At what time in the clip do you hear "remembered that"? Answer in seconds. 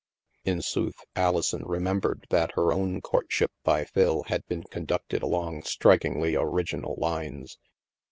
1.63-2.53